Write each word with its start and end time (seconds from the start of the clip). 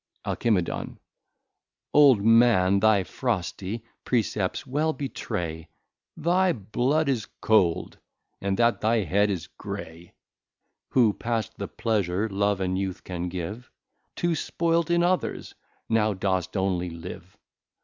Alcim. 0.25 0.97
Old 1.93 2.23
Man, 2.23 2.79
thy 2.79 3.03
frosty 3.03 3.83
Precepts 4.03 4.65
well 4.65 4.93
betray 4.93 5.67
Thy 6.17 6.53
Blood 6.53 7.07
is 7.07 7.27
cold, 7.39 7.99
and 8.41 8.57
that 8.57 8.81
thy 8.81 9.03
Head 9.03 9.29
is 9.29 9.45
grey: 9.45 10.15
Who 10.89 11.13
past 11.13 11.55
the 11.59 11.67
Pleasure 11.67 12.27
Love 12.27 12.59
and 12.61 12.79
Youth 12.79 13.03
can 13.03 13.29
give, 13.29 13.69
To 14.15 14.31
spoyl't 14.33 14.89
in 14.89 15.03
others, 15.03 15.53
now 15.87 16.15
dost 16.15 16.57
only 16.57 16.89
live. 16.89 17.37